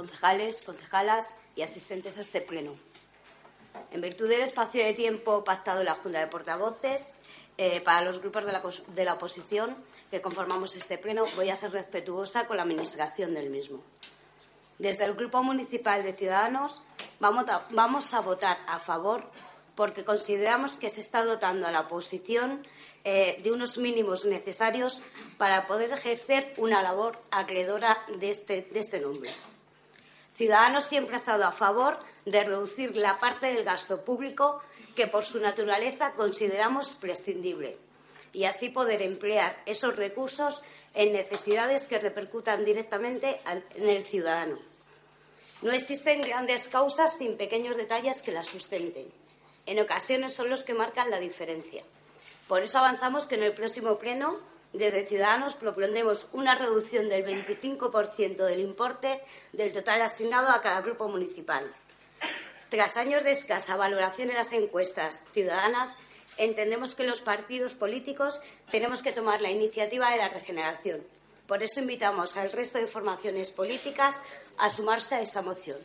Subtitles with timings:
[0.00, 2.74] concejales, concejalas y asistentes a este pleno.
[3.90, 7.12] En virtud del espacio de tiempo pactado en la Junta de Portavoces,
[7.58, 8.62] eh, para los grupos de la,
[8.94, 9.76] de la, oposición
[10.10, 13.82] que conformamos este pleno, voy a ser respetuosa con la administración del mismo.
[14.78, 16.82] Desde el Grupo Municipal de Ciudadanos
[17.18, 19.30] vamos a, vamos a votar a favor
[19.74, 22.66] porque consideramos que se está dotando a la oposición
[23.04, 25.02] eh, de unos mínimos necesarios
[25.36, 29.30] para poder ejercer una labor acreedora de este, de este nombre.
[30.40, 34.62] Ciudadanos siempre ha estado a favor de reducir la parte del gasto público
[34.96, 37.76] que por su naturaleza consideramos prescindible
[38.32, 40.62] y así poder emplear esos recursos
[40.94, 43.38] en necesidades que repercutan directamente
[43.74, 44.58] en el ciudadano.
[45.60, 49.12] No existen grandes causas sin pequeños detalles que las sustenten.
[49.66, 51.84] En ocasiones son los que marcan la diferencia.
[52.48, 54.40] Por eso avanzamos que en el próximo pleno,
[54.72, 59.20] desde Ciudadanos, propondremos una reducción del 25% del importe
[59.52, 61.64] del total asignado a cada grupo municipal.
[62.68, 65.96] Tras años de escasa valoración en las encuestas ciudadanas,
[66.36, 68.40] entendemos que los partidos políticos
[68.70, 71.02] tenemos que tomar la iniciativa de la regeneración.
[71.48, 74.22] Por eso invitamos al resto de formaciones políticas
[74.56, 75.78] a sumarse a esta moción.